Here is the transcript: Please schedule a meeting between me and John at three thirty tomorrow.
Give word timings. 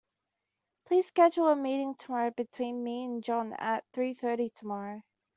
Please 0.85 1.05
schedule 1.05 1.49
a 1.49 1.55
meeting 1.55 1.93
between 2.35 2.83
me 2.83 3.03
and 3.05 3.23
John 3.23 3.53
at 3.53 3.83
three 3.93 4.15
thirty 4.15 4.49
tomorrow. 4.49 5.03